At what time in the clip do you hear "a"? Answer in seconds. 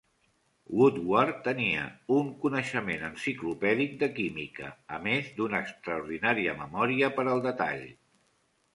4.99-5.03